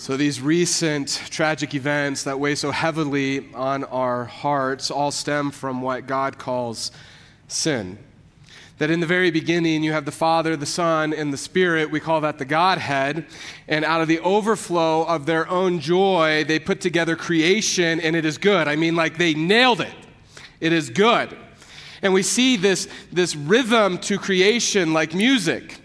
[0.00, 5.82] So, these recent tragic events that weigh so heavily on our hearts all stem from
[5.82, 6.90] what God calls
[7.48, 7.98] sin.
[8.78, 11.90] That in the very beginning, you have the Father, the Son, and the Spirit.
[11.90, 13.26] We call that the Godhead.
[13.68, 18.24] And out of the overflow of their own joy, they put together creation, and it
[18.24, 18.68] is good.
[18.68, 19.94] I mean, like they nailed it.
[20.62, 21.36] It is good.
[22.00, 25.79] And we see this, this rhythm to creation like music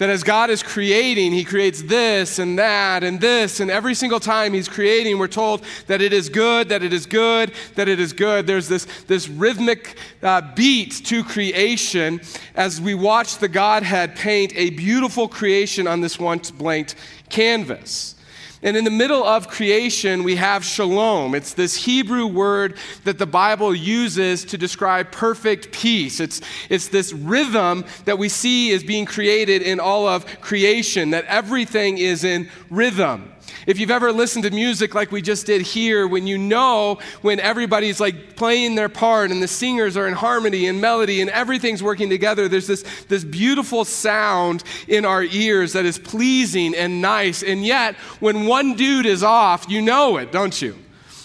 [0.00, 4.18] that as God is creating, He creates this and that and this, and every single
[4.18, 8.00] time He's creating, we're told that it is good, that it is good, that it
[8.00, 8.46] is good.
[8.46, 12.22] There's this, this rhythmic uh, beat to creation
[12.54, 16.94] as we watch the Godhead paint a beautiful creation on this once blank
[17.28, 18.14] canvas.
[18.62, 21.34] And in the middle of creation, we have shalom.
[21.34, 26.20] It's this Hebrew word that the Bible uses to describe perfect peace.
[26.20, 31.24] It's, it's this rhythm that we see is being created in all of creation, that
[31.24, 33.32] everything is in rhythm.
[33.66, 37.40] If you've ever listened to music like we just did here, when you know when
[37.40, 41.82] everybody's like playing their part and the singers are in harmony and melody and everything's
[41.82, 47.42] working together, there's this, this beautiful sound in our ears that is pleasing and nice.
[47.42, 50.76] And yet, when one dude is off, you know it, don't you?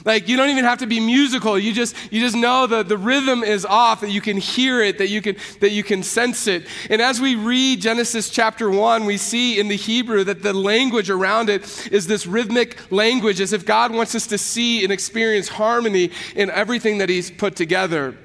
[0.06, 1.58] Like you don't even have to be musical.
[1.58, 5.00] You just you just know that the rhythm is off, that you can hear it,
[5.00, 6.68] that you can that you can sense it.
[6.92, 11.10] And as we read Genesis chapter 1, we see in the Hebrew that the language
[11.10, 15.48] around it is this rhythmic language as if God wants us to see and experience
[15.48, 18.16] harmony in everything that he's put together.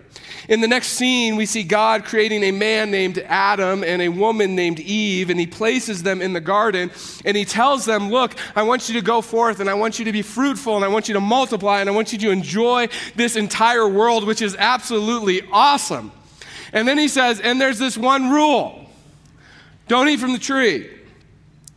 [0.51, 4.56] In the next scene, we see God creating a man named Adam and a woman
[4.56, 6.91] named Eve, and he places them in the garden
[7.25, 10.06] and he tells them, Look, I want you to go forth and I want you
[10.06, 12.89] to be fruitful and I want you to multiply and I want you to enjoy
[13.15, 16.11] this entire world, which is absolutely awesome.
[16.73, 18.91] And then he says, And there's this one rule
[19.87, 20.91] don't eat from the tree.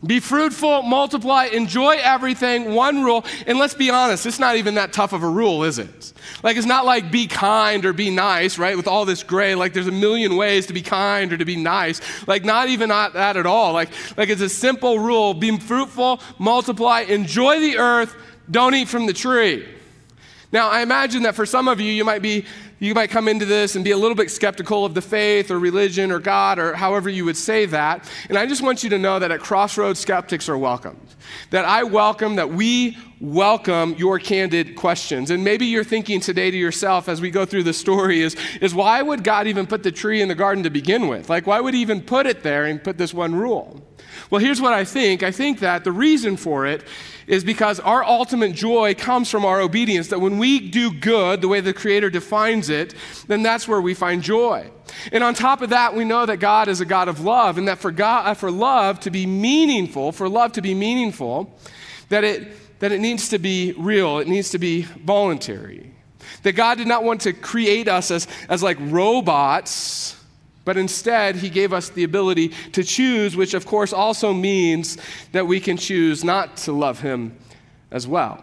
[0.06, 3.24] Be fruitful, multiply, enjoy everything, one rule.
[3.46, 6.12] And let's be honest, it's not even that tough of a rule, is it?
[6.42, 8.76] Like, it's not like be kind or be nice, right?
[8.76, 11.56] With all this gray, like, there's a million ways to be kind or to be
[11.56, 12.00] nice.
[12.26, 13.72] Like, not even that at all.
[13.72, 18.14] Like, like it's a simple rule be fruitful, multiply, enjoy the earth,
[18.50, 19.66] don't eat from the tree.
[20.52, 22.44] Now, I imagine that for some of you, you might be
[22.78, 25.58] you might come into this and be a little bit skeptical of the faith or
[25.58, 28.10] religion or God or however you would say that.
[28.28, 31.00] And I just want you to know that at Crossroads, skeptics are welcomed.
[31.50, 35.30] That I welcome, that we welcome your candid questions.
[35.30, 38.74] And maybe you're thinking today to yourself as we go through the story is, is
[38.74, 41.30] why would God even put the tree in the garden to begin with?
[41.30, 43.80] Like, why would he even put it there and put this one rule?
[44.30, 46.84] Well, here's what I think I think that the reason for it
[47.26, 50.08] is because our ultimate joy comes from our obedience.
[50.08, 52.94] That when we do good, the way the Creator defines it,
[53.26, 54.70] then that's where we find joy.
[55.12, 57.68] And on top of that, we know that God is a God of love, and
[57.68, 61.52] that for, God, uh, for love to be meaningful, for love to be meaningful,
[62.08, 65.92] that it, that it needs to be real, it needs to be voluntary.
[66.42, 70.16] That God did not want to create us as, as like robots
[70.64, 74.96] but instead, he gave us the ability to choose, which of course also means
[75.32, 77.36] that we can choose not to love him
[77.90, 78.42] as well.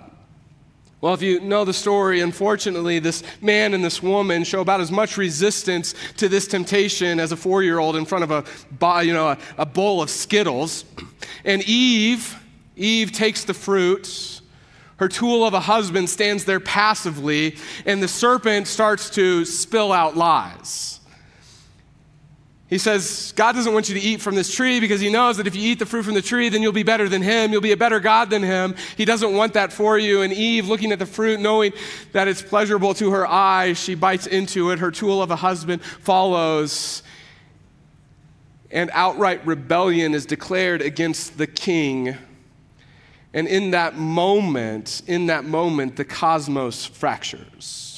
[1.02, 4.92] Well, if you know the story, unfortunately, this man and this woman show about as
[4.92, 9.12] much resistance to this temptation as a four year old in front of a, you
[9.12, 10.86] know, a, a bowl of Skittles.
[11.44, 12.40] And Eve,
[12.76, 14.42] Eve takes the fruit.
[14.98, 20.16] Her tool of a husband stands there passively, and the serpent starts to spill out
[20.16, 21.01] lies.
[22.72, 25.46] He says, God doesn't want you to eat from this tree because he knows that
[25.46, 27.52] if you eat the fruit from the tree, then you'll be better than him.
[27.52, 28.76] You'll be a better God than him.
[28.96, 30.22] He doesn't want that for you.
[30.22, 31.74] And Eve, looking at the fruit, knowing
[32.14, 34.80] that it's pleasurable to her eyes, she bites into it.
[34.80, 37.04] Her tool of a husband follows.
[38.72, 42.16] And outright rebellion is declared against the king.
[43.34, 47.91] And in that moment, in that moment, the cosmos fractures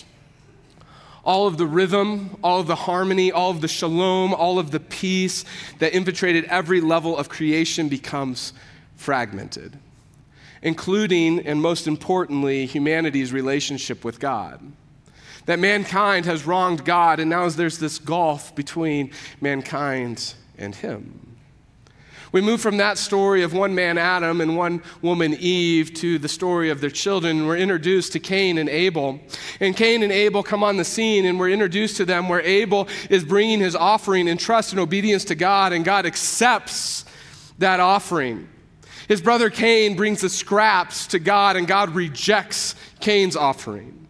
[1.24, 4.80] all of the rhythm, all of the harmony, all of the shalom, all of the
[4.80, 5.46] peace
[5.80, 8.54] that infiltrated every level of creation becomes
[8.96, 9.78] fragmented,
[10.62, 14.60] including, and most importantly, humanity's relationship with God.
[15.46, 19.12] That mankind has wronged God, and now there's this gulf between
[19.42, 21.33] mankind and Him.
[22.34, 26.28] We move from that story of one man, Adam, and one woman, Eve, to the
[26.28, 27.46] story of their children.
[27.46, 29.20] We're introduced to Cain and Abel.
[29.60, 32.88] And Cain and Abel come on the scene, and we're introduced to them where Abel
[33.12, 37.06] is bringing his offering in trust and obedience to God, and God accepts
[37.60, 38.50] that offering.
[39.08, 44.03] His brother Cain brings the scraps to God, and God rejects Cain's offering.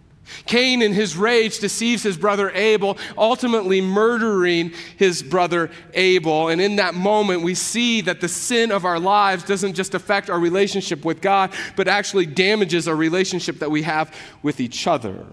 [0.46, 6.50] Cain, in his rage, deceives his brother Abel, ultimately murdering his brother Abel.
[6.50, 10.30] And in that moment, we see that the sin of our lives doesn't just affect
[10.30, 15.26] our relationship with God, but actually damages our relationship that we have with each other.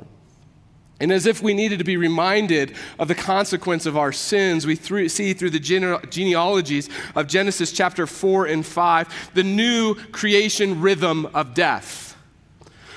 [1.00, 4.76] And as if we needed to be reminded of the consequence of our sins, we
[4.76, 10.82] th- see through the gene- genealogies of Genesis chapter 4 and 5 the new creation
[10.82, 12.09] rhythm of death.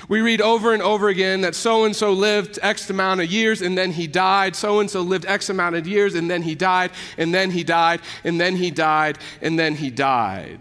[0.08, 3.62] We read over and over again that so and so lived X amount of years
[3.62, 4.54] and then he died.
[4.54, 7.64] So and so lived X amount of years and then he died, and then he
[7.64, 10.60] died, and then he died, and then he died.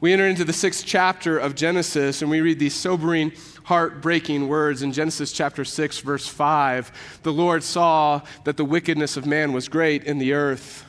[0.00, 3.32] We enter into the sixth chapter of Genesis and we read these sobering,
[3.64, 7.20] heartbreaking words in Genesis chapter 6, verse 5.
[7.22, 10.84] The Lord saw that the wickedness of man was great in the earth,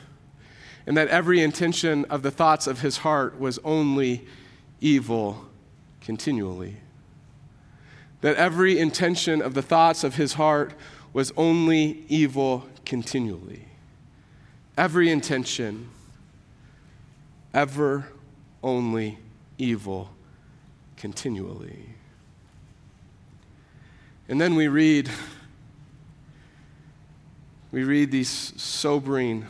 [0.86, 4.26] and that every intention of the thoughts of his heart was only
[4.80, 5.46] evil
[6.00, 6.76] continually
[8.20, 10.72] that every intention of the thoughts of his heart
[11.12, 13.66] was only evil continually.
[14.76, 15.88] Every intention,
[17.54, 18.08] ever
[18.62, 19.18] only
[19.58, 20.10] evil
[20.96, 21.90] continually.
[24.28, 25.08] And then we read
[27.72, 29.46] we read these sobering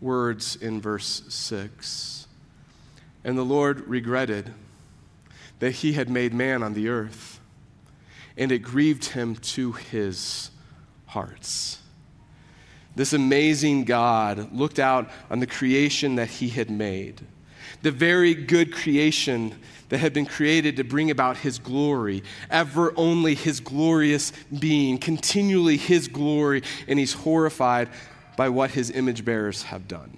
[0.00, 2.26] words in verse 6.
[3.24, 4.52] And the Lord regretted
[5.58, 7.35] that he had made man on the earth
[8.36, 10.50] and it grieved him to his
[11.06, 11.78] hearts.
[12.94, 17.20] This amazing God looked out on the creation that he had made,
[17.82, 19.54] the very good creation
[19.88, 25.76] that had been created to bring about his glory, ever only his glorious being, continually
[25.76, 27.88] his glory, and he's horrified
[28.36, 30.16] by what his image bearers have done.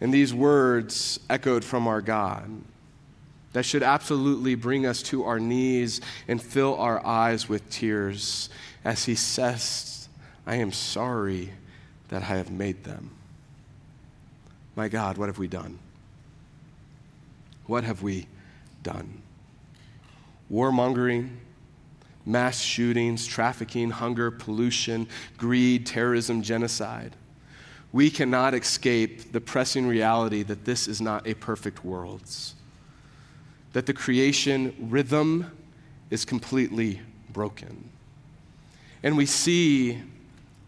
[0.00, 2.62] And these words echoed from our God
[3.52, 8.50] that should absolutely bring us to our knees and fill our eyes with tears
[8.84, 10.08] as he says,
[10.46, 11.50] I am sorry
[12.08, 13.10] that I have made them.
[14.76, 15.78] My God, what have we done?
[17.66, 18.26] What have we
[18.82, 19.22] done?
[20.50, 21.30] Warmongering,
[22.24, 27.16] mass shootings, trafficking, hunger, pollution, greed, terrorism, genocide.
[27.92, 32.22] We cannot escape the pressing reality that this is not a perfect world
[33.72, 35.50] that the creation rhythm
[36.10, 37.00] is completely
[37.32, 37.90] broken.
[39.02, 40.02] And we see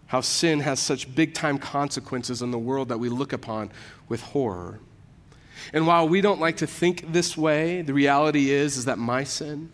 [0.06, 3.70] how sin has such big time consequences in the world that we look upon
[4.08, 4.80] with horror.
[5.72, 9.24] And while we don't like to think this way, the reality is, is that my
[9.24, 9.70] sin,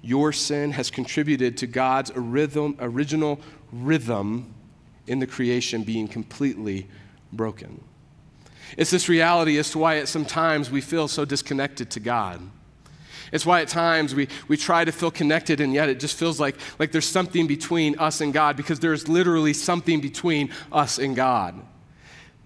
[0.00, 3.40] your sin, has contributed to God's original
[3.72, 4.52] rhythm
[5.06, 6.88] in the creation being completely
[7.32, 7.82] broken.
[8.76, 12.40] It's this reality as to why at sometimes we feel so disconnected to God.
[13.32, 16.38] It's why at times we, we try to feel connected and yet it just feels
[16.38, 21.16] like, like there's something between us and God because there's literally something between us and
[21.16, 21.54] God.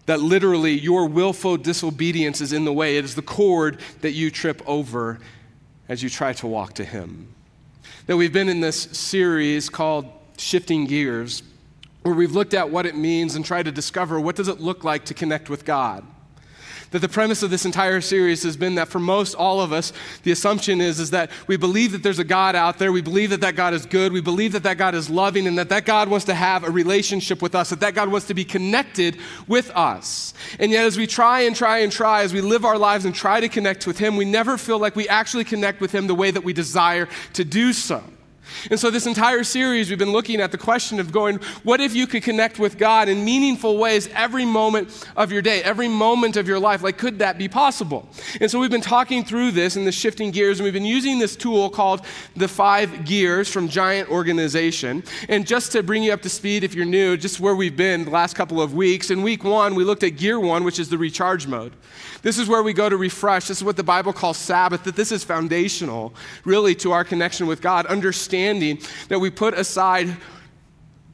[0.06, 2.96] That literally your willful disobedience is in the way.
[2.96, 5.19] It is the cord that you trip over
[5.88, 7.34] as you try to walk to Him.
[8.06, 10.06] That we've been in this series called
[10.38, 11.43] Shifting Gears,
[12.02, 14.84] where we've looked at what it means and tried to discover what does it look
[14.84, 16.06] like to connect with God
[16.91, 19.93] that the premise of this entire series has been that for most all of us
[20.23, 22.93] the assumption is, is that we believe that there's a god out there.
[22.93, 24.12] We believe that that god is good.
[24.12, 26.71] We believe that that god is loving and that that god wants to have a
[26.71, 30.35] relationship with us that that god wants to be connected with us.
[30.59, 33.15] And yet as we try and try and try as we live our lives and
[33.15, 36.15] try to connect with him we never feel like we actually connect with him the
[36.15, 38.03] way that we desire to do so
[38.70, 41.94] and so, this entire series, we've been looking at the question of going, what if
[41.94, 46.36] you could connect with God in meaningful ways every moment of your day, every moment
[46.36, 46.82] of your life?
[46.82, 48.08] Like, could that be possible?
[48.41, 51.19] And so, we've been talking through this and the shifting gears, and we've been using
[51.19, 52.03] this tool called
[52.36, 55.03] the five gears from Giant Organization.
[55.29, 58.05] And just to bring you up to speed, if you're new, just where we've been
[58.05, 60.88] the last couple of weeks, in week one, we looked at gear one, which is
[60.88, 61.72] the recharge mode.
[62.22, 63.48] This is where we go to refresh.
[63.48, 67.46] This is what the Bible calls Sabbath, that this is foundational, really, to our connection
[67.46, 67.86] with God.
[67.86, 68.35] Understanding
[69.08, 70.16] that we put aside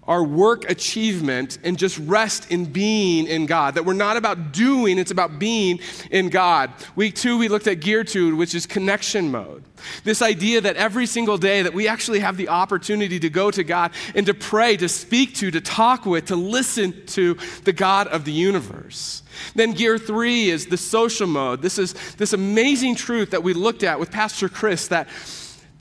[0.04, 3.76] our work achievement and just rest in being in God.
[3.76, 5.78] That we're not about doing, it's about being
[6.10, 6.72] in God.
[6.96, 9.62] Week two, we looked at gear two, which is connection mode.
[10.02, 13.62] This idea that every single day that we actually have the opportunity to go to
[13.62, 18.08] God and to pray, to speak to, to talk with, to listen to the God
[18.08, 19.22] of the universe.
[19.54, 21.62] Then gear three is the social mode.
[21.62, 25.08] This is this amazing truth that we looked at with Pastor Chris that,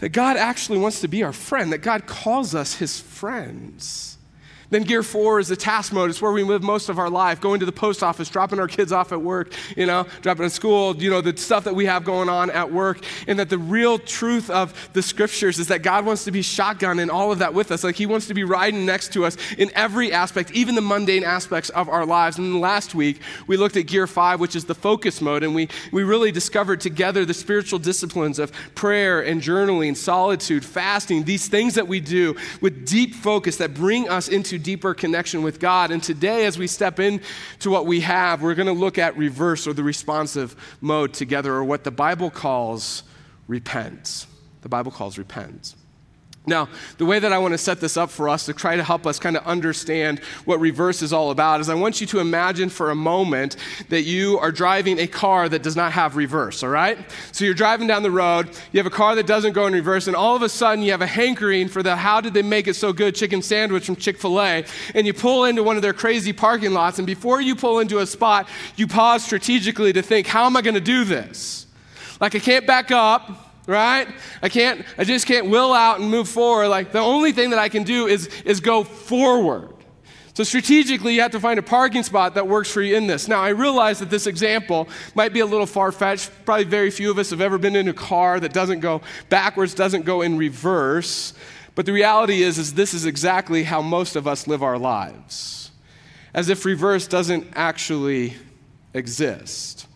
[0.02, 4.11] that God actually wants to be our friend, that God calls us his friends.
[4.72, 6.10] Then gear four is the task mode.
[6.10, 8.68] It's where we live most of our life, going to the post office, dropping our
[8.68, 11.86] kids off at work, you know, dropping at school, you know, the stuff that we
[11.86, 13.04] have going on at work.
[13.28, 17.00] And that the real truth of the scriptures is that God wants to be shotgun
[17.00, 17.84] in all of that with us.
[17.84, 21.26] Like he wants to be riding next to us in every aspect, even the mundane
[21.26, 22.38] aspects of our lives.
[22.38, 25.68] And last week, we looked at gear five, which is the focus mode, and we,
[25.92, 31.76] we really discovered together the spiritual disciplines of prayer and journaling, solitude, fasting, these things
[31.76, 35.92] that we do with deep focus that bring us into deeper connection with God.
[35.92, 39.68] And today, as we step into what we have, we're going to look at reverse
[39.68, 43.04] or the responsive mode together, or what the Bible calls
[43.48, 44.26] repent.
[44.62, 45.76] The Bible calls repent.
[46.48, 48.84] Now, the way that I want to set this up for us to try to
[48.84, 52.20] help us kind of understand what reverse is all about is I want you to
[52.20, 53.58] imagine for a moment
[53.90, 56.98] that you are driving a car that does not have reverse, all right?
[57.32, 60.08] So you're driving down the road, you have a car that doesn't go in reverse,
[60.08, 62.68] and all of a sudden you have a hankering for the how did they make
[62.68, 65.84] it so good chicken sandwich from Chick fil A, and you pull into one of
[65.84, 70.02] their crazy parking lots, and before you pull into a spot, you pause strategically to
[70.02, 71.68] think, how am I going to do this?
[72.20, 74.08] Like I can't back up right?
[74.42, 76.68] I can't, I just can't will out and move forward.
[76.68, 79.74] Like the only thing that I can do is, is go forward.
[80.34, 83.28] So strategically, you have to find a parking spot that works for you in this.
[83.28, 86.32] Now, I realize that this example might be a little far fetched.
[86.46, 89.74] Probably very few of us have ever been in a car that doesn't go backwards,
[89.74, 91.34] doesn't go in reverse.
[91.76, 95.72] But the reality is, is this is exactly how most of us live our lives,
[96.34, 98.36] as if reverse doesn't actually
[98.94, 99.88] exist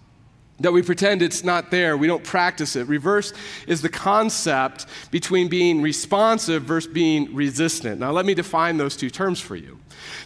[0.59, 2.88] that we pretend it's not there, we don't practice it.
[2.88, 3.33] Reverse
[3.67, 8.00] is the concept between being responsive versus being resistant.
[8.00, 9.77] Now, let me define those two terms for you.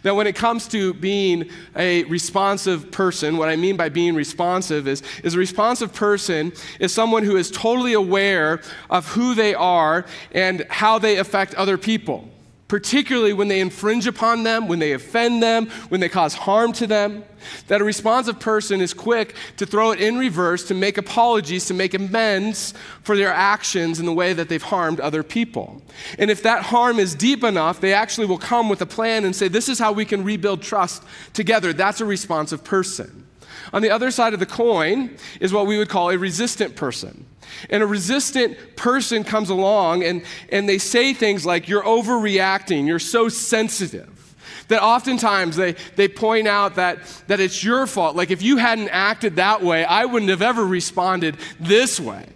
[0.03, 4.87] Now, when it comes to being a responsive person, what I mean by being responsive
[4.87, 10.05] is, is a responsive person is someone who is totally aware of who they are
[10.31, 12.29] and how they affect other people
[12.69, 16.87] particularly when they infringe upon them, when they offend them, when they cause harm to
[16.87, 17.23] them.
[17.67, 21.73] That a responsive person is quick to throw it in reverse, to make apologies, to
[21.73, 25.81] make amends for their actions in the way that they've harmed other people.
[26.19, 29.35] And if that harm is deep enough, they actually will come with a plan and
[29.35, 31.73] say, This is how we can rebuild trust together.
[31.73, 33.25] That's a responsive person.
[33.73, 37.25] On the other side of the coin is what we would call a resistant person.
[37.69, 42.99] And a resistant person comes along and, and they say things like, You're overreacting, you're
[42.99, 44.15] so sensitive.
[44.69, 48.15] That oftentimes they, they point out that, that it's your fault.
[48.15, 52.27] Like, if you hadn't acted that way, I wouldn't have ever responded this way.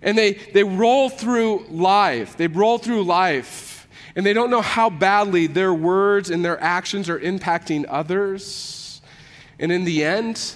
[0.00, 2.36] And they, they roll through life.
[2.36, 7.08] They roll through life, and they don't know how badly their words and their actions
[7.08, 9.00] are impacting others.
[9.58, 10.54] And in the end,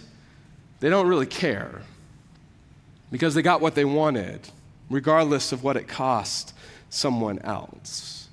[0.78, 1.82] they don't really care
[3.10, 4.48] because they got what they wanted,
[4.88, 6.54] regardless of what it cost
[6.88, 8.28] someone else.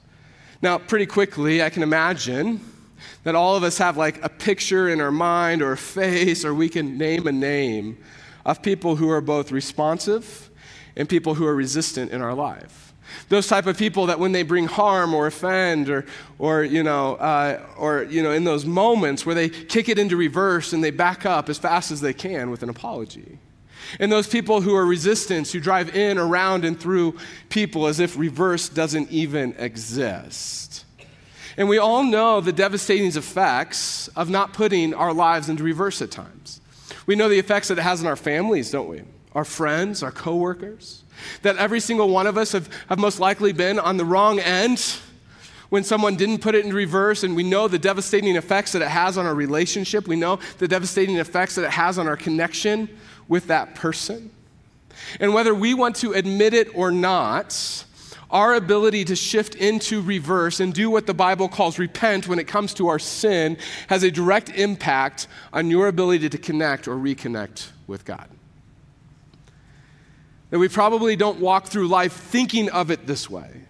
[0.61, 2.59] Now, pretty quickly, I can imagine
[3.23, 6.53] that all of us have like a picture in our mind or a face, or
[6.53, 7.97] we can name a name
[8.45, 10.49] of people who are both responsive
[10.95, 12.93] and people who are resistant in our life.
[13.29, 16.05] Those type of people that when they bring harm or offend or,
[16.39, 20.17] or, you know, uh, or you know, in those moments where they kick it into
[20.17, 23.39] reverse and they back up as fast as they can with an apology.
[23.99, 27.17] And those people who are resistance, who drive in, around, and through
[27.49, 30.85] people as if reverse doesn't even exist.
[31.57, 36.11] And we all know the devastating effects of not putting our lives into reverse at
[36.11, 36.61] times.
[37.07, 39.01] We know the effects that it has on our families, don't we?
[39.33, 41.03] Our friends, our coworkers.
[41.41, 44.97] That every single one of us have, have most likely been on the wrong end
[45.69, 48.87] when someone didn't put it in reverse, and we know the devastating effects that it
[48.87, 50.07] has on our relationship.
[50.07, 52.87] We know the devastating effects that it has on our connection
[53.27, 54.31] with that person.
[55.19, 57.85] And whether we want to admit it or not,
[58.29, 62.47] our ability to shift into reverse and do what the Bible calls repent when it
[62.47, 63.57] comes to our sin
[63.87, 68.27] has a direct impact on your ability to connect or reconnect with God.
[70.49, 73.66] That we probably don't walk through life thinking of it this way.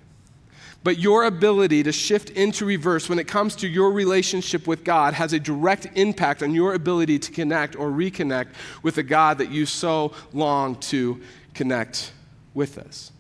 [0.84, 5.13] But your ability to shift into reverse when it comes to your relationship with God
[5.15, 8.50] has a direct impact on your ability to connect or reconnect
[8.84, 11.22] with the God that you so long to
[11.53, 12.13] connect
[12.53, 13.12] with us.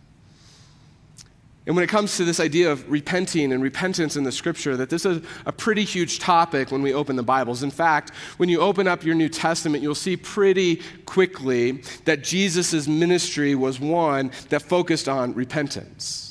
[1.67, 4.89] And when it comes to this idea of repenting and repentance in the scripture, that
[4.89, 7.61] this is a pretty huge topic when we open the Bibles.
[7.61, 12.87] In fact, when you open up your New Testament, you'll see pretty quickly that Jesus'
[12.87, 16.26] ministry was one that focused on repentance.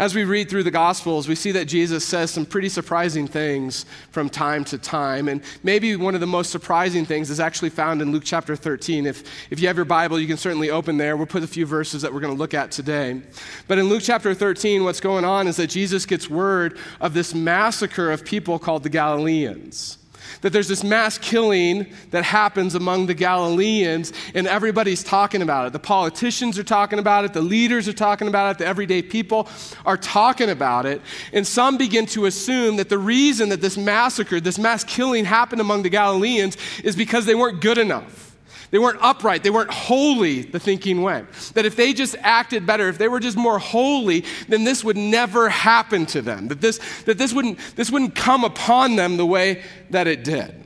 [0.00, 3.84] As we read through the Gospels, we see that Jesus says some pretty surprising things
[4.12, 5.28] from time to time.
[5.28, 9.04] And maybe one of the most surprising things is actually found in Luke chapter 13.
[9.04, 11.18] If, if you have your Bible, you can certainly open there.
[11.18, 13.20] We'll put a few verses that we're going to look at today.
[13.68, 17.34] But in Luke chapter 13, what's going on is that Jesus gets word of this
[17.34, 19.99] massacre of people called the Galileans
[20.40, 25.72] that there's this mass killing that happens among the Galileans, and everybody's talking about it.
[25.72, 29.48] The politicians are talking about it, the leaders are talking about it, the everyday people
[29.84, 31.00] are talking about it.
[31.32, 35.60] And some begin to assume that the reason that this massacre, this mass killing happened
[35.60, 38.29] among the Galileans is because they weren't good enough.
[38.70, 39.42] They weren't upright.
[39.42, 41.32] They weren't holy, the thinking went.
[41.54, 44.96] That if they just acted better, if they were just more holy, then this would
[44.96, 46.48] never happen to them.
[46.48, 50.64] That this, that this, wouldn't, this wouldn't come upon them the way that it did.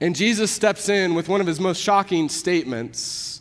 [0.00, 3.40] And Jesus steps in with one of his most shocking statements.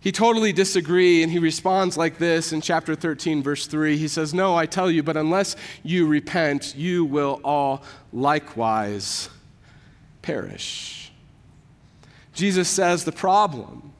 [0.00, 3.96] He totally disagrees, and he responds like this in chapter 13, verse 3.
[3.96, 5.54] He says, No, I tell you, but unless
[5.84, 9.28] you repent, you will all likewise
[10.22, 11.09] perish.
[12.40, 13.92] Jesus says the problem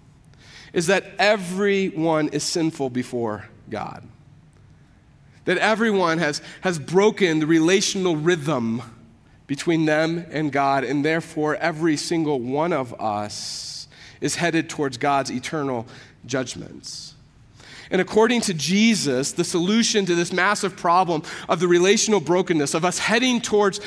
[0.72, 4.02] is that everyone is sinful before God.
[5.44, 8.80] That everyone has, has broken the relational rhythm
[9.46, 13.88] between them and God, and therefore every single one of us
[14.22, 15.86] is headed towards God's eternal
[16.24, 17.14] judgments.
[17.90, 22.86] And according to Jesus, the solution to this massive problem of the relational brokenness, of
[22.86, 23.80] us heading towards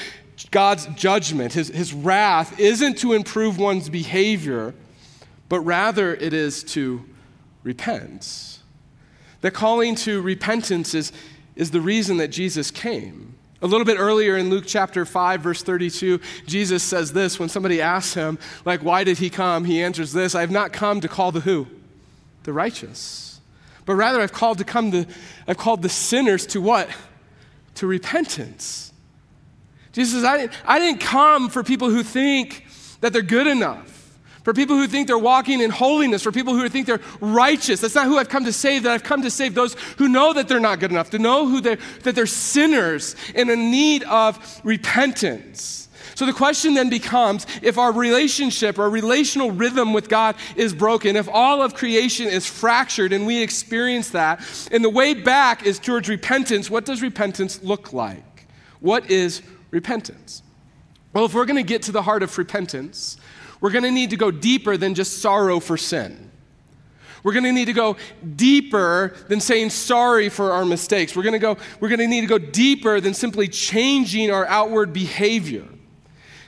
[0.51, 4.73] God's judgment, his, his wrath, isn't to improve one's behavior,
[5.49, 7.05] but rather it is to
[7.63, 8.59] repent.
[9.41, 11.11] The calling to repentance is,
[11.55, 13.35] is the reason that Jesus came.
[13.61, 17.81] A little bit earlier in Luke chapter 5, verse 32, Jesus says this when somebody
[17.81, 19.65] asks him, like, why did he come?
[19.65, 21.67] He answers this I have not come to call the who?
[22.43, 23.41] The righteous.
[23.85, 25.05] But rather, I've called to come to,
[25.47, 26.89] I've called the sinners to what?
[27.75, 28.92] To repentance.
[29.93, 32.65] Jesus says, I didn't, I didn't come for people who think
[33.01, 36.67] that they're good enough, for people who think they're walking in holiness, for people who
[36.67, 37.79] think they're righteous.
[37.79, 40.33] That's not who I've come to save, that I've come to save those who know
[40.33, 44.03] that they're not good enough, to know who they're, that they're sinners in a need
[44.03, 45.87] of repentance.
[46.15, 51.15] So the question then becomes if our relationship, our relational rhythm with God is broken,
[51.15, 55.79] if all of creation is fractured and we experience that, and the way back is
[55.79, 58.47] towards repentance, what does repentance look like?
[58.79, 59.41] What is
[59.73, 60.43] repentance.
[61.11, 63.17] Well, if we're going to get to the heart of repentance,
[63.59, 66.31] we're going to need to go deeper than just sorrow for sin.
[67.23, 67.97] We're going to need to go
[68.35, 71.15] deeper than saying sorry for our mistakes.
[71.15, 74.45] We're going to go we're going to need to go deeper than simply changing our
[74.45, 75.65] outward behavior.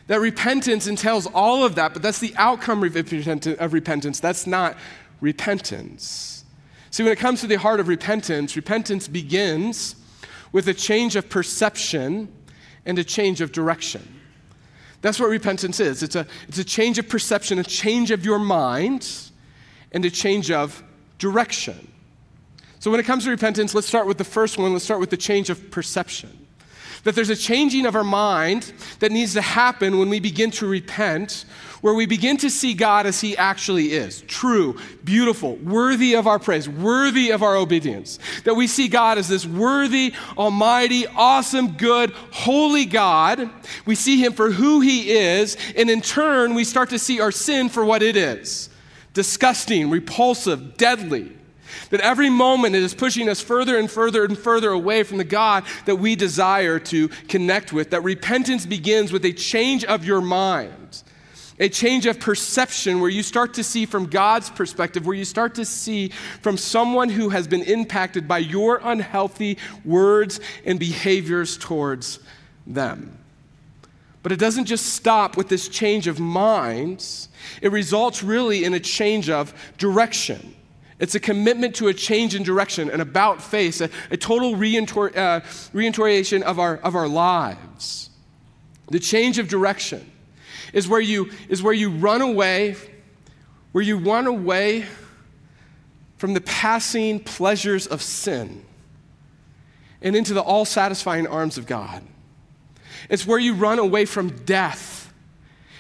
[0.08, 4.19] That repentance entails all of that, but that's the outcome of repentance.
[4.19, 4.78] That's not
[5.21, 6.43] repentance.
[6.91, 9.95] See, when it comes to the heart of repentance, repentance begins
[10.52, 12.32] with a change of perception
[12.86, 14.21] and a change of direction.
[15.02, 18.39] That's what repentance is it's a, it's a change of perception, a change of your
[18.39, 19.08] mind,
[19.91, 20.84] and a change of
[21.17, 21.91] direction.
[22.80, 24.74] So, when it comes to repentance, let's start with the first one.
[24.74, 26.44] Let's start with the change of perception
[27.06, 30.68] that there's a changing of our mind that needs to happen when we begin to
[30.68, 31.46] repent,
[31.82, 36.39] where we begin to see God as He actually is true, beautiful, worthy of our
[36.39, 38.18] praise, worthy of our obedience.
[38.44, 43.52] That we see God as this worthy, almighty, awesome, good, holy God.
[43.86, 47.32] We see Him for who He is, and in turn, we start to see our
[47.32, 48.70] sin for what it is
[49.13, 51.32] disgusting, repulsive, deadly.
[51.89, 55.24] That every moment it is pushing us further and further and further away from the
[55.24, 57.91] God that we desire to connect with.
[57.91, 61.04] That repentance begins with a change of your mind,
[61.60, 65.56] a change of perception where you start to see from God's perspective, where you start
[65.56, 66.10] to see
[66.41, 72.19] from someone who has been impacted by your unhealthy words and behaviors towards
[72.67, 73.19] them.
[74.26, 77.30] But it doesn't just stop with this change of minds,
[77.62, 80.55] it results really in a change of direction.
[80.97, 85.15] It's a commitment to a change in direction, an about face, a, a total reintor,
[85.15, 85.41] uh,
[85.73, 88.10] reorientation of our, of our lives.
[88.89, 90.10] The change of direction
[90.71, 92.75] is where, you, is where you run away,
[93.73, 94.86] where you run away
[96.17, 98.63] from the passing pleasures of sin
[100.01, 102.03] and into the all satisfying arms of God.
[103.10, 105.13] It's where you run away from death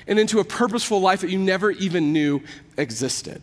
[0.07, 2.43] and into a purposeful life that you never even knew
[2.77, 3.41] existed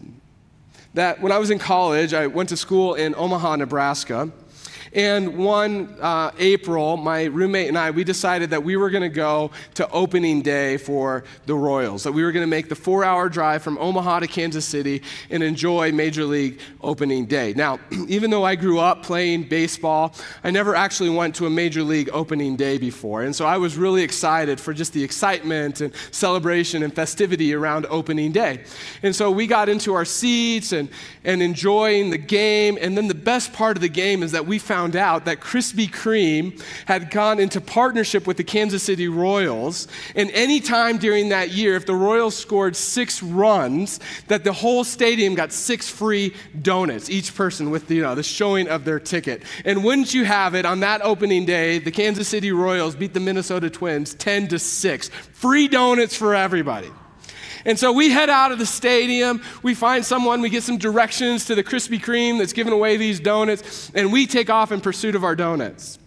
[0.95, 4.31] that when I was in college, I went to school in Omaha, Nebraska.
[4.95, 9.09] And one uh, April, my roommate and I, we decided that we were going to
[9.09, 13.03] go to opening day for the Royals, that we were going to make the four
[13.03, 17.55] hour drive from Omaha to Kansas City and enjoy Major League opening day.
[17.55, 17.79] Now,
[18.09, 22.11] even though I grew up playing baseball, I never actually went to a Major League
[22.13, 23.23] opening day before.
[23.23, 27.87] And so I was really excited for just the excitement and celebration and festivity around
[27.89, 28.65] opening day.
[29.03, 30.91] And so we got into our seats and,
[31.25, 32.77] and enjoying the game.
[32.81, 35.39] And then the best part of the game is that we found found out that
[35.39, 39.87] Krispy Kreme had gone into partnership with the Kansas City Royals.
[40.17, 44.83] And any time during that year, if the Royals scored six runs, that the whole
[44.83, 48.99] stadium got six free donuts, each person with the, you know, the showing of their
[48.99, 49.45] ticket.
[49.65, 53.21] And wouldn't you have it, on that opening day, the Kansas City Royals beat the
[53.21, 55.09] Minnesota Twins 10 to 6.
[55.33, 56.91] Free donuts for everybody.
[57.65, 61.47] And so we head out of the stadium, we find someone, we get some directions
[61.47, 65.15] to the Krispy Kreme that's giving away these donuts, and we take off in pursuit
[65.15, 65.99] of our donuts.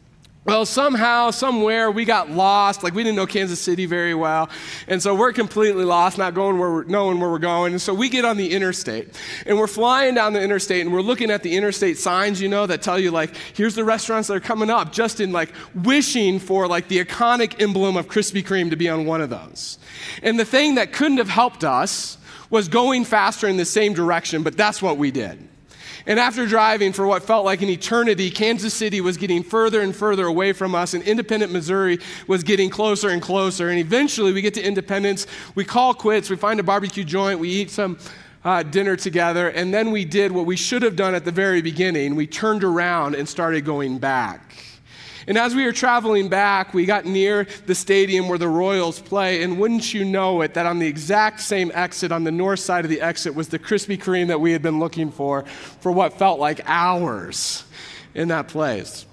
[0.46, 2.84] Well, somehow, somewhere, we got lost.
[2.84, 4.48] Like, we didn't know Kansas City very well.
[4.88, 7.74] And so we're completely lost, not going where we're, knowing where we're going.
[7.74, 9.20] And so we get on the interstate.
[9.48, 12.68] And we're flying down the interstate, and we're looking at the interstate signs, you know,
[12.68, 16.38] that tell you, like, here's the restaurants that are coming up, just in, like, wishing
[16.38, 19.80] for, like, the iconic emblem of Krispy Kreme to be on one of those.
[20.22, 22.20] And the thing that couldn't have helped us
[22.52, 25.40] was going faster in the same direction, but that's what we did.
[26.08, 29.96] And after driving for what felt like an eternity, Kansas City was getting further and
[29.96, 33.70] further away from us, and Independence, Missouri was getting closer and closer.
[33.70, 37.50] And eventually we get to Independence, we call quits, we find a barbecue joint, we
[37.50, 37.98] eat some
[38.44, 41.62] uh, dinner together, and then we did what we should have done at the very
[41.62, 42.16] beginning.
[42.16, 44.65] We turned around and started going back.
[45.28, 49.42] And as we were traveling back, we got near the stadium where the Royals play,
[49.42, 52.86] and wouldn't you know it, that on the exact same exit, on the north side
[52.86, 55.44] of the exit, was the Krispy Kreme that we had been looking for
[55.82, 57.64] for what felt like hours
[58.14, 59.06] in that place.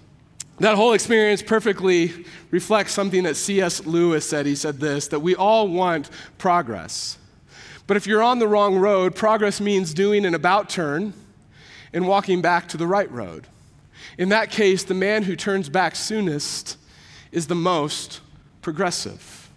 [0.59, 3.87] That whole experience perfectly reflects something that C.S.
[3.87, 4.47] Lewis said.
[4.47, 7.19] He said this that we all want progress.
[7.87, 11.15] But if you're on the wrong road, progress means doing an about turn
[11.93, 13.49] and walking back to the right road.
[14.19, 16.77] In that case, the man who turns back soonest
[17.31, 18.21] is the most
[18.61, 19.51] progressive.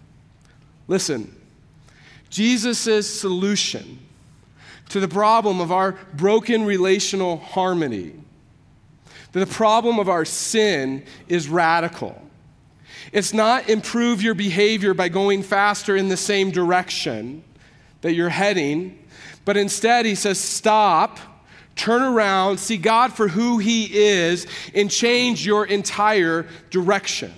[0.88, 1.34] Listen,
[2.30, 3.98] Jesus' solution
[4.88, 8.12] to the problem of our broken relational harmony,
[9.32, 12.22] to the problem of our sin, is radical.
[13.12, 17.44] It's not improve your behavior by going faster in the same direction
[18.00, 18.98] that you're heading,
[19.44, 21.18] but instead, he says, stop
[21.76, 27.32] turn around, see God for who He is, and change your entire direction.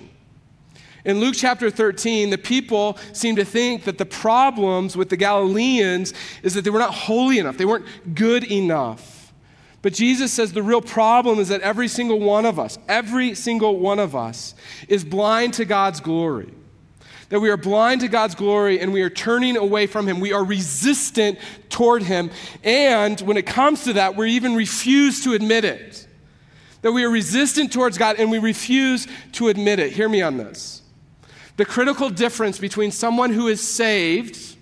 [1.05, 6.13] In Luke chapter 13, the people seem to think that the problems with the Galileans
[6.43, 9.33] is that they were not holy enough, they weren't good enough.
[9.81, 13.79] But Jesus says the real problem is that every single one of us, every single
[13.79, 14.53] one of us,
[14.89, 16.53] is blind to God's glory
[17.29, 20.19] that we are blind to God's glory and we are turning away from Him.
[20.19, 21.37] We are resistant
[21.69, 22.31] toward Him.
[22.63, 26.07] And when it comes to that, we even refuse to admit it.
[26.81, 29.93] That we are resistant towards God and we refuse to admit it.
[29.93, 30.81] Hear me on this.
[31.57, 34.57] The critical difference between someone who is saved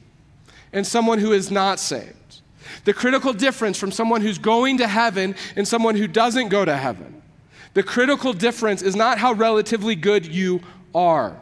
[0.74, 2.42] and someone who is not saved.
[2.84, 6.76] The critical difference from someone who's going to heaven and someone who doesn't go to
[6.76, 7.22] heaven.
[7.76, 10.62] The critical difference is not how relatively good you
[10.96, 11.40] are.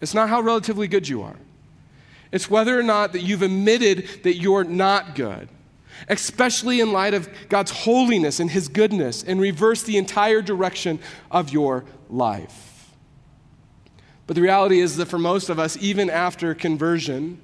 [0.00, 1.36] It's not how relatively good you are.
[2.30, 5.48] It's whether or not that you've admitted that you're not good,
[6.08, 10.98] especially in light of God's holiness and His goodness, and reverse the entire direction
[11.30, 12.94] of your life.
[14.26, 17.40] But the reality is that for most of us, even after conversion,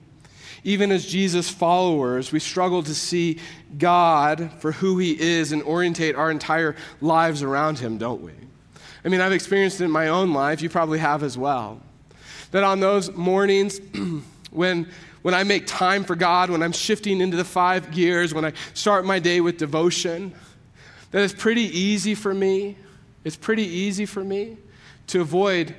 [0.64, 3.38] even as Jesus followers, we struggle to see
[3.78, 8.32] God for who He is and orientate our entire lives around Him, don't we?
[9.02, 10.60] I mean, I've experienced it in my own life.
[10.60, 11.80] You probably have as well
[12.50, 13.80] that on those mornings
[14.50, 14.88] when,
[15.22, 18.52] when I make time for God, when I'm shifting into the five gears, when I
[18.74, 20.34] start my day with devotion,
[21.10, 22.76] that it's pretty easy for me,
[23.24, 24.56] it's pretty easy for me
[25.08, 25.74] to avoid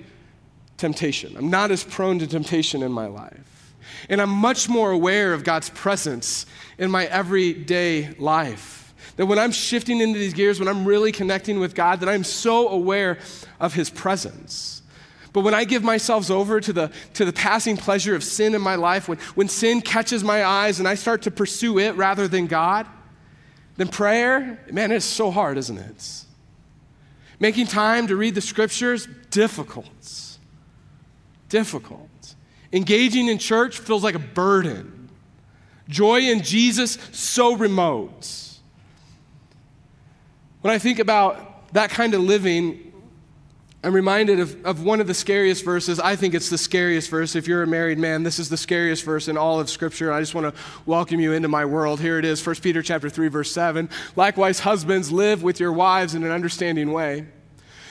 [0.78, 1.36] temptation.
[1.38, 3.74] I'm not as prone to temptation in my life.
[4.10, 6.46] And I'm much more aware of God's presence
[6.78, 8.94] in my everyday life.
[9.16, 12.24] That when I'm shifting into these gears, when I'm really connecting with God, that I'm
[12.24, 13.20] so aware
[13.60, 14.75] of His presence.
[15.36, 18.62] But when I give myself over to the, to the passing pleasure of sin in
[18.62, 22.30] my life, when, when sin catches my eyes and I start to pursue it rather
[22.30, 22.88] than God,
[23.76, 26.24] then prayer, man, it's so hard, isn't it?
[27.38, 30.38] Making time to read the scriptures, difficult.
[31.50, 32.36] Difficult.
[32.72, 35.10] Engaging in church feels like a burden.
[35.90, 38.26] Joy in Jesus, so remote.
[40.62, 42.94] When I think about that kind of living,
[43.86, 46.00] I'm reminded of, of one of the scariest verses.
[46.00, 47.36] I think it's the scariest verse.
[47.36, 50.12] If you're a married man, this is the scariest verse in all of Scripture.
[50.12, 52.00] I just want to welcome you into my world.
[52.00, 53.88] Here it is, 1 Peter chapter 3, verse 7.
[54.16, 57.28] Likewise, husbands, live with your wives in an understanding way,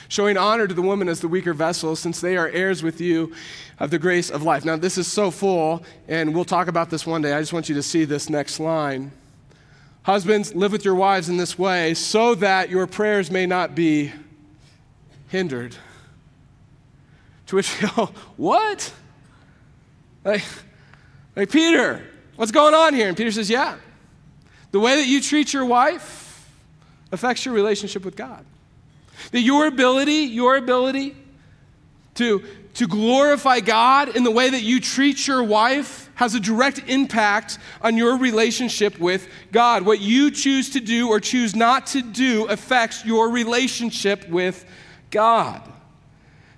[0.08, 3.32] showing honor to the woman as the weaker vessel, since they are heirs with you
[3.78, 4.64] of the grace of life.
[4.64, 7.34] Now, this is so full, and we'll talk about this one day.
[7.34, 9.12] I just want you to see this next line.
[10.02, 14.12] Husbands, live with your wives in this way, so that your prayers may not be
[15.34, 15.74] hindered.
[17.46, 18.92] To which we go, What?
[20.24, 20.44] Like,
[21.34, 22.02] like, Peter,
[22.36, 23.08] what's going on here?
[23.08, 23.76] And Peter says, Yeah.
[24.70, 26.48] The way that you treat your wife
[27.10, 28.44] affects your relationship with God.
[29.32, 31.16] That your ability, your ability
[32.14, 32.44] to,
[32.74, 37.58] to glorify God in the way that you treat your wife has a direct impact
[37.82, 39.82] on your relationship with God.
[39.82, 44.64] What you choose to do or choose not to do affects your relationship with
[45.14, 45.62] God.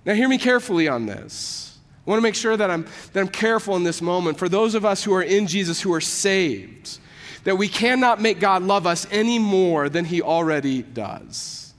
[0.06, 1.78] Now, hear me carefully on this.
[2.06, 4.38] I want to make sure that I'm, that I'm careful in this moment.
[4.38, 6.98] For those of us who are in Jesus, who are saved,
[7.44, 11.74] that we cannot make God love us any more than he already does.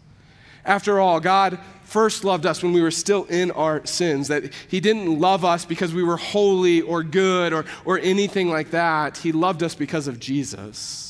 [0.64, 4.82] After all, God first loved us when we were still in our sins, that He
[4.82, 9.18] didn't love us because we were holy or good or, or anything like that.
[9.18, 11.07] He loved us because of Jesus.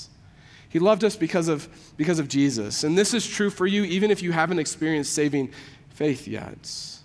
[0.69, 2.83] He loved us because of, because of Jesus.
[2.83, 5.51] And this is true for you even if you haven't experienced saving
[5.89, 6.99] faith yet.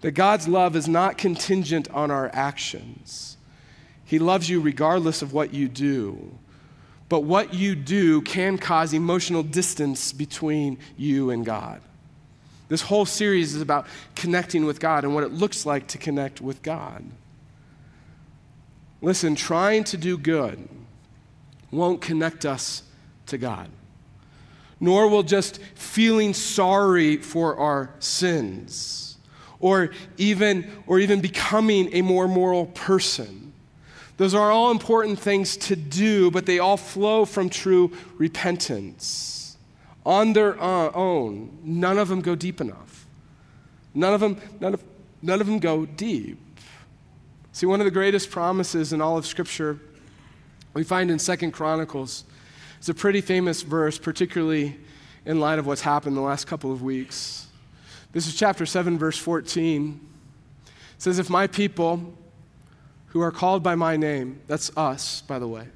[0.00, 3.36] That God's love is not contingent on our actions.
[4.04, 6.38] He loves you regardless of what you do.
[7.08, 11.80] But what you do can cause emotional distance between you and God.
[12.68, 16.40] This whole series is about connecting with God and what it looks like to connect
[16.40, 17.02] with God.
[19.00, 20.68] Listen, trying to do good
[21.70, 22.82] won't connect us
[23.28, 23.68] to God,
[24.80, 29.16] nor will just feeling sorry for our sins
[29.60, 33.52] or even, or even becoming a more moral person.
[34.16, 39.38] Those are all important things to do, but they all flow from true repentance
[40.04, 43.06] on their uh, own, none of them go deep enough.
[43.94, 44.82] None of them, none of,
[45.20, 46.38] none of them go deep.
[47.52, 49.78] See, one of the greatest promises in all of Scripture
[50.72, 52.24] we find in Second Chronicles.
[52.78, 54.78] It's a pretty famous verse, particularly
[55.24, 57.48] in light of what's happened the last couple of weeks.
[58.12, 60.00] This is chapter 7, verse 14.
[60.66, 62.14] It says, If my people
[63.08, 65.66] who are called by my name, that's us, by the way,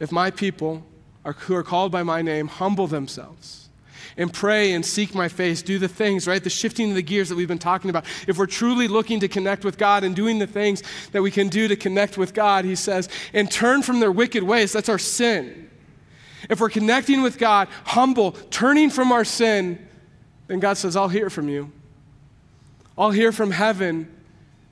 [0.00, 0.84] if my people
[1.24, 3.68] are, who are called by my name humble themselves
[4.16, 6.42] and pray and seek my face, do the things, right?
[6.42, 8.06] The shifting of the gears that we've been talking about.
[8.26, 11.48] If we're truly looking to connect with God and doing the things that we can
[11.48, 14.98] do to connect with God, he says, and turn from their wicked ways, that's our
[14.98, 15.65] sin.
[16.48, 19.86] If we're connecting with God, humble, turning from our sin,
[20.46, 21.72] then God says, I'll hear from you.
[22.96, 24.08] I'll hear from heaven,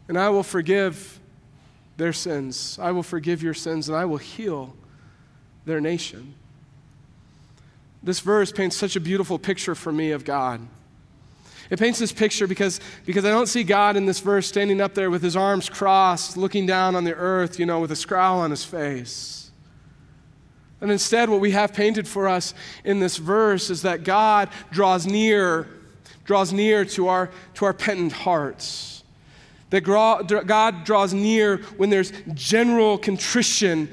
[0.08, 1.20] and I will forgive
[1.96, 2.78] their sins.
[2.80, 4.74] I will forgive your sins, and I will heal
[5.64, 6.34] their nation.
[8.02, 10.60] This verse paints such a beautiful picture for me of God.
[11.70, 14.94] It paints this picture because, because I don't see God in this verse standing up
[14.94, 18.40] there with his arms crossed, looking down on the earth, you know, with a scowl
[18.40, 19.43] on his face.
[20.80, 22.52] And instead, what we have painted for us
[22.84, 25.68] in this verse is that God draws near,
[26.24, 29.02] draws near to our, to our penitent hearts.
[29.70, 33.88] That God draws near when there's general contrition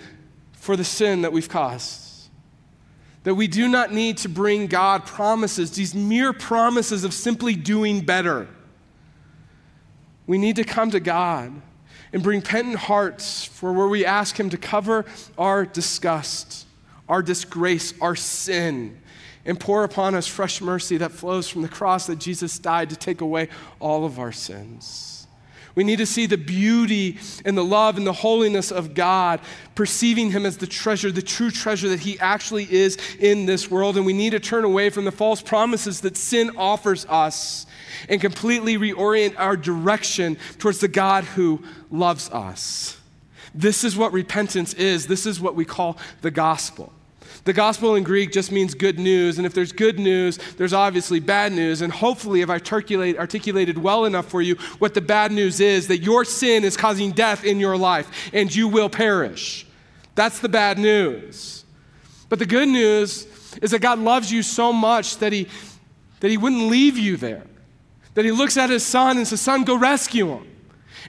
[0.54, 2.30] for the sin that we've caused.
[3.24, 8.02] That we do not need to bring God promises, these mere promises of simply doing
[8.02, 8.48] better.
[10.28, 11.62] We need to come to God
[12.13, 15.06] and bring penitent hearts for where we ask Him to cover
[15.38, 16.65] our disgust,
[17.12, 18.97] our disgrace, our sin,
[19.45, 22.95] and pour upon us fresh mercy that flows from the cross that Jesus died to
[22.95, 23.50] take away
[23.82, 25.28] all of our sins.
[25.76, 29.41] We need to see the beauty and the love and the holiness of God,
[29.76, 33.97] perceiving Him as the treasure, the true treasure that He actually is in this world.
[33.97, 37.65] And we need to turn away from the false promises that sin offers us
[38.08, 42.97] and completely reorient our direction towards the God who loves us.
[43.54, 45.08] This is what repentance is.
[45.08, 46.93] This is what we call the gospel.
[47.43, 51.19] The gospel in Greek just means good news, and if there's good news, there's obviously
[51.19, 51.82] bad news.
[51.82, 55.88] And hopefully, if I've articulate, articulated well enough for you what the bad news is
[55.88, 59.65] that your sin is causing death in your life, and you will perish.
[60.13, 61.65] That's the bad news.
[62.30, 63.25] But the good news
[63.62, 65.47] is that God loves you so much that He,
[66.19, 67.43] that he wouldn't leave you there,
[68.13, 70.51] that He looks at His Son and says, Son, go rescue him.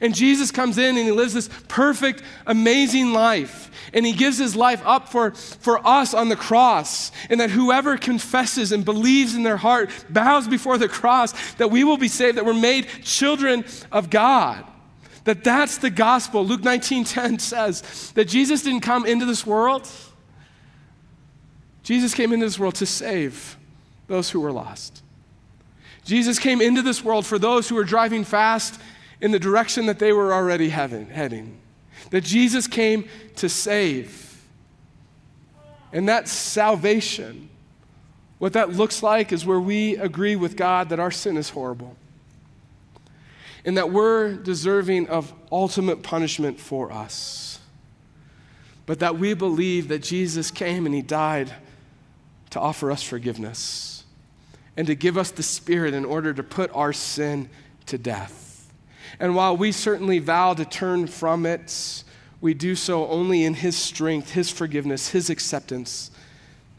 [0.01, 3.71] And Jesus comes in and he lives this perfect, amazing life.
[3.93, 7.13] And he gives his life up for, for us on the cross.
[7.29, 11.85] And that whoever confesses and believes in their heart, bows before the cross, that we
[11.85, 14.65] will be saved, that we're made children of God.
[15.25, 16.45] That that's the gospel.
[16.45, 19.89] Luke 19:10 says that Jesus didn't come into this world.
[21.83, 23.57] Jesus came into this world to save
[24.09, 25.03] those who were lost.
[26.05, 28.81] Jesus came into this world for those who were driving fast
[29.23, 31.57] in the direction that they were already having, heading.
[32.11, 34.45] That Jesus came to save.
[35.93, 37.49] And that salvation,
[38.39, 41.97] what that looks like is where we agree with God that our sin is horrible
[43.65, 47.61] and that we're deserving of ultimate punishment for us.
[48.87, 51.53] But that we believe that Jesus came and he died
[52.51, 54.03] to offer us forgiveness
[54.77, 57.49] and to give us the Spirit in order to put our sin
[57.87, 58.42] to death.
[59.21, 62.05] And while we certainly vow to turn from it,
[62.41, 66.11] we do so only in His strength, His forgiveness, His acceptance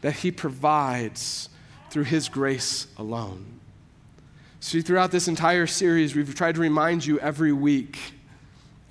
[0.02, 1.48] that He provides
[1.90, 3.60] through His grace alone.
[4.60, 7.98] See, throughout this entire series, we've tried to remind you every week,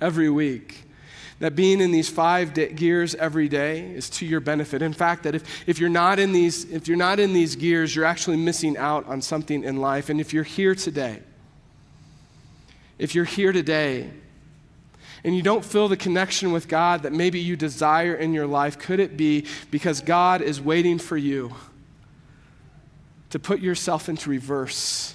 [0.00, 0.84] every week,
[1.40, 4.82] that being in these five gears every day is to your benefit.
[4.82, 7.94] In fact, that if, if, you're not in these, if you're not in these gears,
[7.94, 10.08] you're actually missing out on something in life.
[10.08, 11.20] And if you're here today,
[12.98, 14.10] if you're here today
[15.24, 18.78] and you don't feel the connection with God that maybe you desire in your life,
[18.78, 21.54] could it be because God is waiting for you
[23.30, 25.14] to put yourself into reverse?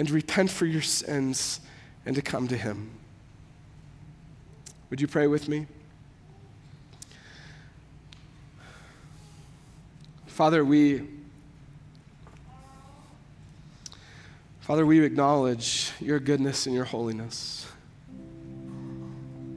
[0.00, 1.60] and repent for your sins
[2.06, 2.90] and to come to Him.
[4.88, 5.66] Would you pray with me?
[10.26, 11.06] Father, we
[14.70, 17.66] Father, we acknowledge your goodness and your holiness.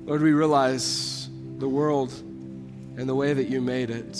[0.06, 2.12] Lord, we realize the world
[2.97, 4.17] and the way that you made it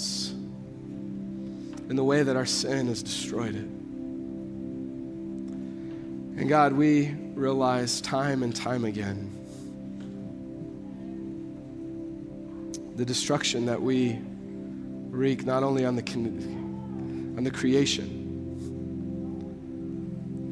[1.90, 3.66] and the way that our sin has destroyed it.
[6.38, 9.32] And God, we realize time and time again
[12.98, 14.20] the destruction that we
[15.10, 18.23] wreak not only on the, on the creation,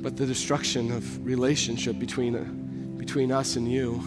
[0.02, 2.44] but the destruction of relationship between, uh,
[2.98, 4.00] between us and you,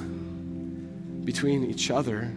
[1.25, 2.31] between each other.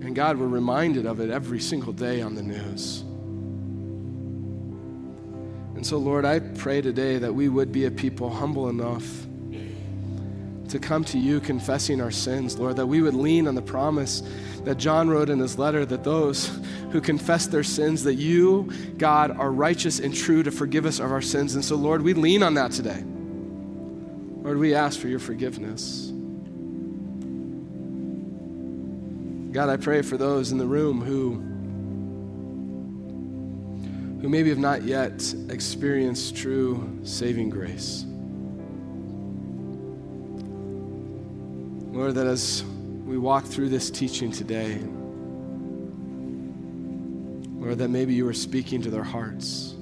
[0.00, 3.02] And God, we're reminded of it every single day on the news.
[5.76, 9.26] And so, Lord, I pray today that we would be a people humble enough
[10.74, 14.24] to come to you confessing our sins, Lord, that we would lean on the promise
[14.64, 16.50] that John wrote in his letter that those
[16.90, 21.12] who confess their sins, that you, God, are righteous and true to forgive us of
[21.12, 21.54] our sins.
[21.54, 23.04] And so, Lord, we lean on that today.
[24.42, 26.10] Lord, we ask for your forgiveness.
[29.52, 31.34] God, I pray for those in the room who
[34.20, 38.06] who maybe have not yet experienced true saving grace.
[41.94, 42.64] Lord, that as
[43.06, 44.80] we walk through this teaching today,
[47.56, 49.76] Lord, that maybe you were speaking to their hearts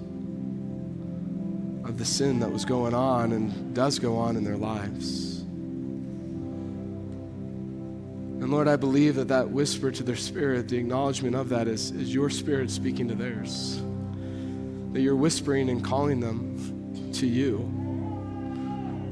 [1.86, 5.40] of the sin that was going on and does go on in their lives.
[8.42, 11.92] And Lord, I believe that that whisper to their spirit, the acknowledgement of that, is,
[11.92, 13.80] is your spirit speaking to theirs
[14.92, 17.60] that you're whispering and calling them to you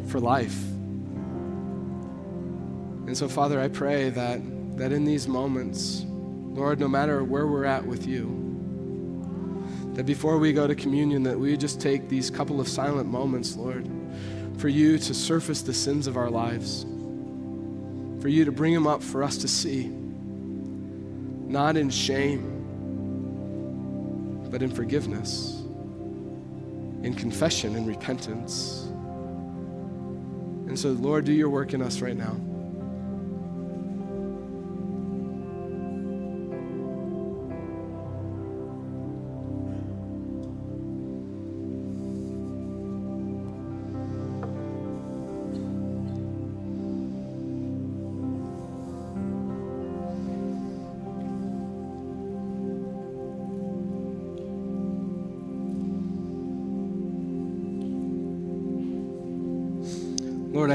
[0.09, 0.70] for life.
[3.11, 4.41] And so, Father, I pray that,
[4.77, 8.37] that in these moments, Lord, no matter where we're at with you,
[9.95, 13.57] that before we go to communion, that we just take these couple of silent moments,
[13.57, 13.91] Lord,
[14.59, 16.85] for you to surface the sins of our lives,
[18.23, 22.59] for you to bring them up for us to see, not in shame,
[24.53, 25.57] but in forgiveness
[27.03, 28.85] in confession and repentance.
[30.69, 32.37] And so, Lord, do your work in us right now.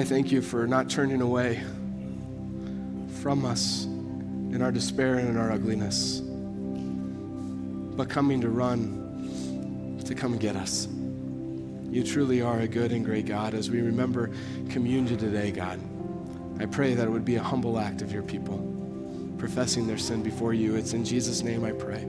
[0.06, 1.64] Thank you for not turning away
[3.22, 6.20] from us in our despair and in our ugliness,
[7.98, 10.88] but coming to run to come and get us.
[11.90, 13.56] You truly are a good and great God.
[13.56, 14.30] As we remember
[14.70, 15.80] communion today, God,
[16.60, 18.60] I pray that it would be a humble act of your people,
[19.40, 20.76] professing their sin before you.
[20.76, 22.04] It's in Jesus' name I pray.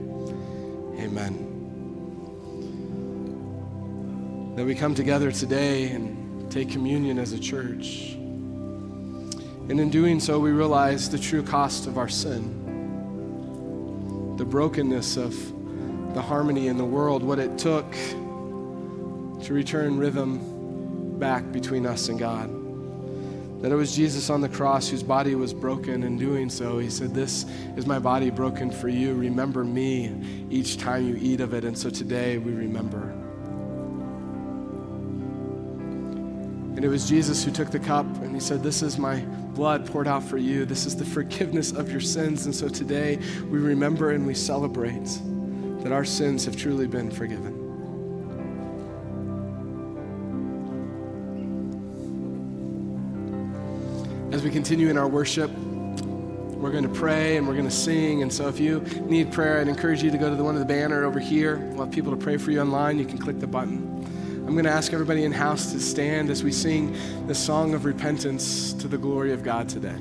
[0.99, 1.33] Amen.
[4.55, 6.26] That we come together today and
[6.57, 8.13] take communion as a church.
[8.13, 12.65] And in doing so, we realize the true cost of our sin,
[14.37, 15.35] the brokenness of
[16.15, 22.17] the harmony in the world, what it took to return rhythm back between us and
[22.17, 22.49] God.
[23.61, 26.01] That it was Jesus on the cross whose body was broken.
[26.01, 29.13] In doing so, he said, This is my body broken for you.
[29.13, 31.65] Remember me each time you eat of it.
[31.65, 33.26] And so today we remember.
[36.77, 39.21] And it was Jesus who took the cup and he said, This is my
[39.55, 40.63] blood poured out for you.
[40.63, 42.45] This is the forgiveness of your sins.
[42.45, 43.17] And so today
[43.49, 45.09] we remember and we celebrate
[45.81, 47.63] that our sins have truly been forgiven.
[54.31, 58.21] As we continue in our worship, we're going to pray and we're going to sing.
[58.21, 60.59] And so if you need prayer, I'd encourage you to go to the one of
[60.59, 61.57] the banner over here.
[61.71, 62.99] We'll have people to pray for you online.
[62.99, 63.96] You can click the button.
[64.47, 66.95] I'm going to ask everybody in house to stand as we sing
[67.27, 69.97] the song of repentance to the glory of God today.